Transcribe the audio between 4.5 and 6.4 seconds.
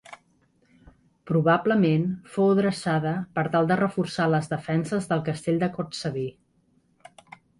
defenses del Castell de Cortsaví.